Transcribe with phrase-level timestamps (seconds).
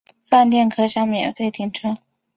[0.27, 1.99] 饭店可享免费停车